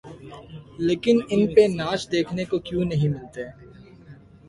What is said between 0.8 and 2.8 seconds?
لیکن ان پہ ناچ دیکھنے کو